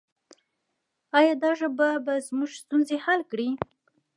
[1.17, 3.49] آیا دا ژباړه به زموږ ستونزې حل کړي؟